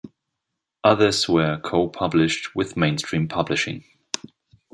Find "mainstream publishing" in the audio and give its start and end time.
2.75-3.83